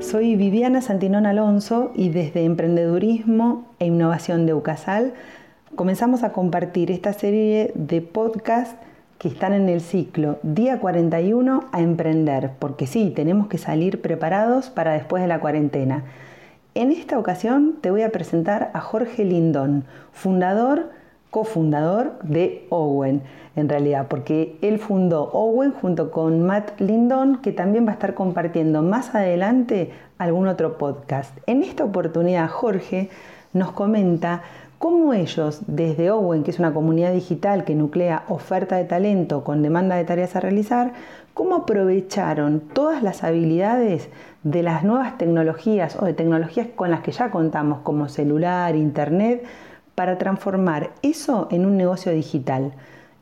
soy 0.00 0.36
Viviana 0.36 0.82
Santinón 0.82 1.24
Alonso 1.24 1.90
y 1.94 2.10
desde 2.10 2.44
Emprendedurismo 2.44 3.64
e 3.78 3.86
Innovación 3.86 4.44
de 4.44 4.52
UCASAL 4.52 5.14
comenzamos 5.74 6.22
a 6.24 6.32
compartir 6.32 6.90
esta 6.90 7.14
serie 7.14 7.72
de 7.74 8.02
podcasts 8.02 8.76
que 9.16 9.28
están 9.28 9.54
en 9.54 9.70
el 9.70 9.80
ciclo 9.80 10.38
Día 10.42 10.78
41 10.78 11.68
a 11.72 11.80
Emprender, 11.80 12.50
porque 12.58 12.86
sí, 12.86 13.10
tenemos 13.16 13.46
que 13.46 13.56
salir 13.56 14.02
preparados 14.02 14.68
para 14.68 14.92
después 14.92 15.22
de 15.22 15.28
la 15.28 15.40
cuarentena. 15.40 16.04
En 16.74 16.92
esta 16.92 17.18
ocasión 17.18 17.76
te 17.80 17.90
voy 17.90 18.02
a 18.02 18.12
presentar 18.12 18.70
a 18.74 18.82
Jorge 18.82 19.24
Lindón, 19.24 19.86
fundador, 20.12 20.90
cofundador 21.30 22.18
de 22.22 22.66
Owen, 22.70 23.22
en 23.56 23.68
realidad, 23.68 24.06
porque 24.08 24.56
él 24.62 24.78
fundó 24.78 25.30
Owen 25.32 25.72
junto 25.72 26.10
con 26.10 26.42
Matt 26.42 26.80
Lindon, 26.80 27.38
que 27.38 27.52
también 27.52 27.86
va 27.86 27.90
a 27.90 27.94
estar 27.94 28.14
compartiendo 28.14 28.82
más 28.82 29.14
adelante 29.14 29.92
algún 30.18 30.46
otro 30.46 30.78
podcast. 30.78 31.36
En 31.46 31.62
esta 31.62 31.84
oportunidad, 31.84 32.48
Jorge 32.48 33.10
nos 33.52 33.72
comenta 33.72 34.42
cómo 34.78 35.14
ellos, 35.14 35.60
desde 35.66 36.10
Owen, 36.10 36.42
que 36.42 36.50
es 36.50 36.58
una 36.58 36.74
comunidad 36.74 37.12
digital 37.12 37.64
que 37.64 37.74
nuclea 37.74 38.24
oferta 38.28 38.76
de 38.76 38.84
talento 38.84 39.42
con 39.42 39.62
demanda 39.62 39.96
de 39.96 40.04
tareas 40.04 40.36
a 40.36 40.40
realizar, 40.40 40.92
cómo 41.32 41.56
aprovecharon 41.56 42.60
todas 42.60 43.02
las 43.02 43.24
habilidades 43.24 44.08
de 44.42 44.62
las 44.62 44.84
nuevas 44.84 45.18
tecnologías 45.18 45.96
o 46.00 46.04
de 46.04 46.14
tecnologías 46.14 46.68
con 46.74 46.90
las 46.90 47.00
que 47.00 47.12
ya 47.12 47.30
contamos, 47.30 47.80
como 47.82 48.08
celular, 48.08 48.76
internet, 48.76 49.44
para 49.96 50.18
transformar 50.18 50.92
eso 51.02 51.48
en 51.50 51.66
un 51.66 51.76
negocio 51.76 52.12
digital. 52.12 52.74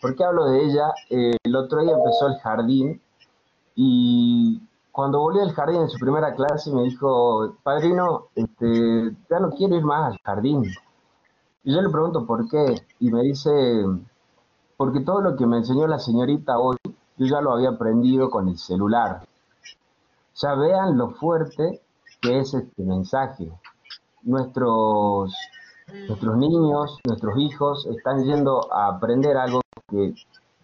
¿por 0.00 0.16
qué 0.16 0.24
hablo 0.24 0.46
de 0.46 0.64
ella? 0.64 0.94
Eh, 1.10 1.36
el 1.42 1.54
otro 1.54 1.82
día 1.82 1.92
empezó 1.92 2.28
el 2.28 2.38
jardín 2.38 3.02
y 3.74 4.58
cuando 4.90 5.20
volvió 5.20 5.42
al 5.42 5.52
jardín 5.52 5.82
en 5.82 5.90
su 5.90 5.98
primera 5.98 6.34
clase 6.34 6.72
me 6.72 6.84
dijo, 6.84 7.56
padrino, 7.62 8.28
este, 8.34 9.14
ya 9.28 9.38
no 9.38 9.50
quiero 9.50 9.76
ir 9.76 9.84
más 9.84 10.12
al 10.12 10.18
jardín. 10.24 10.64
Y 11.64 11.74
yo 11.74 11.80
le 11.80 11.88
pregunto 11.88 12.26
por 12.26 12.46
qué, 12.48 12.86
y 13.00 13.10
me 13.10 13.22
dice, 13.22 13.50
porque 14.76 15.00
todo 15.00 15.22
lo 15.22 15.34
que 15.34 15.46
me 15.46 15.56
enseñó 15.56 15.86
la 15.86 15.98
señorita 15.98 16.58
hoy, 16.58 16.76
yo 17.16 17.26
ya 17.26 17.40
lo 17.40 17.52
había 17.52 17.70
aprendido 17.70 18.28
con 18.28 18.48
el 18.48 18.58
celular. 18.58 19.26
Ya 20.34 20.54
vean 20.56 20.98
lo 20.98 21.12
fuerte 21.12 21.80
que 22.20 22.40
es 22.40 22.52
este 22.52 22.82
mensaje. 22.82 23.50
Nuestros, 24.24 25.34
nuestros 26.06 26.36
niños, 26.36 26.98
nuestros 27.06 27.38
hijos 27.38 27.86
están 27.86 28.24
yendo 28.24 28.70
a 28.70 28.88
aprender 28.88 29.36
algo 29.38 29.60
que 29.88 30.14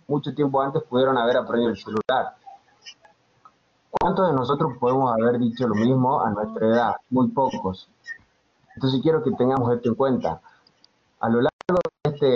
mucho 0.06 0.34
tiempo 0.34 0.60
antes 0.60 0.82
pudieron 0.82 1.16
haber 1.16 1.38
aprendido 1.38 1.70
el 1.70 1.78
celular. 1.78 2.36
¿Cuántos 3.90 4.28
de 4.28 4.34
nosotros 4.34 4.72
podemos 4.78 5.12
haber 5.12 5.38
dicho 5.38 5.66
lo 5.66 5.74
mismo 5.74 6.20
a 6.20 6.30
nuestra 6.30 6.66
edad? 6.66 6.94
Muy 7.08 7.28
pocos. 7.28 7.88
Entonces 8.74 9.00
quiero 9.02 9.22
que 9.22 9.30
tengamos 9.32 9.72
esto 9.72 9.88
en 9.88 9.94
cuenta. 9.94 10.40
A 11.20 11.28
lo 11.28 11.42
largo 11.42 11.80
de 12.04 12.10
este, 12.10 12.26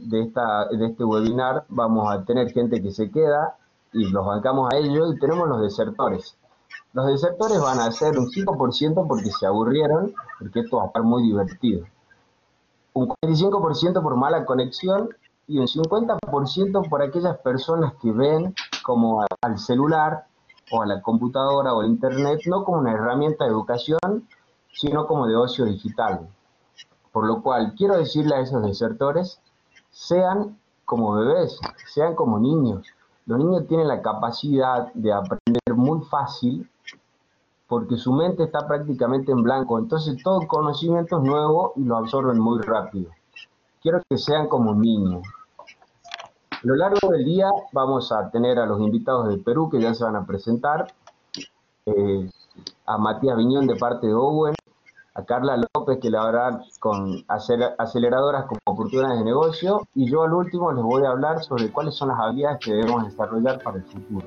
de, 0.00 0.86
este 0.86 1.04
webinar 1.04 1.64
vamos 1.68 2.12
a 2.12 2.24
tener 2.24 2.50
gente 2.50 2.82
que 2.82 2.90
se 2.90 3.08
queda 3.08 3.56
y 3.92 4.10
los 4.10 4.26
bancamos 4.26 4.72
a 4.72 4.76
ellos 4.76 5.14
y 5.14 5.20
tenemos 5.20 5.48
los 5.48 5.60
desertores. 5.60 6.36
Los 6.94 7.06
desertores 7.06 7.60
van 7.60 7.78
a 7.78 7.92
ser 7.92 8.18
un 8.18 8.26
5% 8.26 9.06
porque 9.06 9.30
se 9.30 9.46
aburrieron, 9.46 10.12
porque 10.40 10.60
esto 10.60 10.78
va 10.78 10.84
a 10.84 10.86
estar 10.86 11.04
muy 11.04 11.22
divertido. 11.22 11.86
Un 12.92 13.08
45% 13.08 14.02
por 14.02 14.16
mala 14.16 14.44
conexión 14.44 15.10
y 15.46 15.58
un 15.58 15.68
50% 15.68 16.88
por 16.88 17.02
aquellas 17.02 17.38
personas 17.38 17.94
que 18.02 18.10
ven 18.10 18.52
como 18.82 19.24
al 19.42 19.58
celular 19.58 20.26
o 20.72 20.82
a 20.82 20.86
la 20.86 21.00
computadora 21.02 21.72
o 21.72 21.82
al 21.82 21.86
internet 21.86 22.40
no 22.46 22.64
como 22.64 22.78
una 22.78 22.92
herramienta 22.92 23.44
de 23.44 23.50
educación, 23.50 24.26
sino 24.72 25.06
como 25.06 25.28
de 25.28 25.36
ocio 25.36 25.64
digital. 25.66 26.28
Por 27.14 27.26
lo 27.26 27.42
cual, 27.42 27.74
quiero 27.76 27.96
decirle 27.96 28.34
a 28.34 28.40
esos 28.40 28.60
desertores, 28.64 29.40
sean 29.92 30.58
como 30.84 31.12
bebés, 31.14 31.60
sean 31.86 32.16
como 32.16 32.40
niños. 32.40 32.84
Los 33.26 33.38
niños 33.38 33.68
tienen 33.68 33.86
la 33.86 34.02
capacidad 34.02 34.92
de 34.94 35.12
aprender 35.12 35.76
muy 35.76 36.00
fácil 36.06 36.68
porque 37.68 37.96
su 37.98 38.12
mente 38.12 38.42
está 38.42 38.66
prácticamente 38.66 39.30
en 39.30 39.44
blanco. 39.44 39.78
Entonces 39.78 40.20
todo 40.24 40.40
conocimiento 40.48 41.18
es 41.18 41.22
nuevo 41.22 41.72
y 41.76 41.84
lo 41.84 41.98
absorben 41.98 42.40
muy 42.40 42.60
rápido. 42.62 43.12
Quiero 43.80 44.02
que 44.08 44.18
sean 44.18 44.48
como 44.48 44.74
niños. 44.74 45.22
A 46.50 46.58
lo 46.64 46.74
largo 46.74 47.12
del 47.12 47.24
día 47.24 47.48
vamos 47.70 48.10
a 48.10 48.28
tener 48.32 48.58
a 48.58 48.66
los 48.66 48.80
invitados 48.80 49.28
del 49.28 49.38
Perú 49.38 49.70
que 49.70 49.80
ya 49.80 49.94
se 49.94 50.02
van 50.02 50.16
a 50.16 50.26
presentar. 50.26 50.92
Eh, 51.86 52.28
a 52.86 52.98
Matías 52.98 53.36
Viñón 53.36 53.68
de 53.68 53.76
parte 53.76 54.08
de 54.08 54.14
Owen, 54.14 54.54
a 55.14 55.24
Carla 55.24 55.56
López, 55.56 55.98
que 56.00 56.10
la 56.10 56.24
verdad 56.24 56.60
con 56.80 57.24
aceleradoras 57.28 58.46
como 58.46 58.60
oportunidades 58.64 59.18
de 59.18 59.24
negocio, 59.24 59.86
y 59.94 60.10
yo 60.10 60.22
al 60.24 60.34
último 60.34 60.72
les 60.72 60.82
voy 60.82 61.04
a 61.04 61.10
hablar 61.10 61.42
sobre 61.42 61.70
cuáles 61.70 61.94
son 61.94 62.08
las 62.08 62.18
habilidades 62.18 62.58
que 62.60 62.72
debemos 62.72 63.04
desarrollar 63.04 63.62
para 63.62 63.78
el 63.78 63.84
futuro. 63.84 64.26